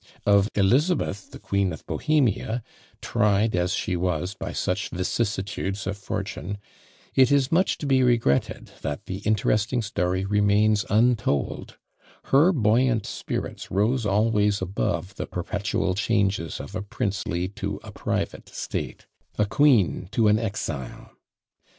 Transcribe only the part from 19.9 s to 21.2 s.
to an exile!